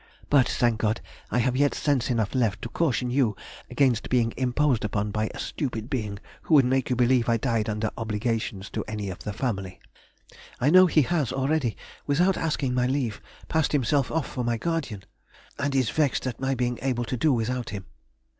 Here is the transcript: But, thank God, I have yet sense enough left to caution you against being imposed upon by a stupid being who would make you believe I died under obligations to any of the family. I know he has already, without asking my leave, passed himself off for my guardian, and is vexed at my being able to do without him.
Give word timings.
But, 0.31 0.49
thank 0.49 0.79
God, 0.79 0.99
I 1.29 1.37
have 1.37 1.55
yet 1.55 1.75
sense 1.75 2.09
enough 2.09 2.33
left 2.33 2.63
to 2.63 2.69
caution 2.69 3.11
you 3.11 3.35
against 3.69 4.09
being 4.09 4.33
imposed 4.35 4.83
upon 4.83 5.11
by 5.11 5.29
a 5.31 5.37
stupid 5.37 5.91
being 5.91 6.17
who 6.41 6.55
would 6.55 6.65
make 6.65 6.89
you 6.89 6.95
believe 6.95 7.29
I 7.29 7.37
died 7.37 7.69
under 7.69 7.91
obligations 7.95 8.71
to 8.71 8.83
any 8.87 9.11
of 9.11 9.19
the 9.19 9.31
family. 9.31 9.79
I 10.59 10.71
know 10.71 10.87
he 10.87 11.03
has 11.03 11.31
already, 11.31 11.77
without 12.07 12.35
asking 12.35 12.73
my 12.73 12.87
leave, 12.87 13.21
passed 13.47 13.73
himself 13.73 14.09
off 14.09 14.25
for 14.27 14.43
my 14.43 14.57
guardian, 14.57 15.03
and 15.59 15.75
is 15.75 15.91
vexed 15.91 16.25
at 16.25 16.39
my 16.39 16.55
being 16.55 16.79
able 16.81 17.05
to 17.05 17.15
do 17.15 17.31
without 17.31 17.69
him. 17.69 17.85